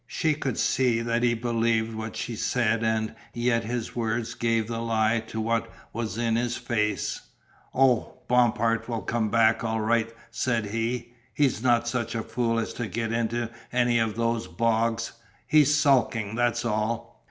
[0.07, 4.79] She could see that he believed what she said and yet his words gave the
[4.79, 7.21] lie to what was in his face.
[7.71, 11.13] "Oh, Bompard will come back all right," said he.
[11.35, 15.11] "He's not such a fool as to get into any of those bogs;
[15.45, 17.19] he's sulking, that's all."